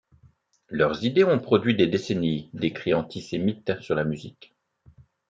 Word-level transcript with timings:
Leurs 0.69 1.05
idées 1.05 1.23
ont 1.25 1.37
produit 1.37 1.75
des 1.75 1.85
décennies 1.85 2.49
d'écrits 2.53 2.95
antisémites 2.95 3.79
sur 3.81 3.93
la 3.93 4.03
musique. 4.03 4.55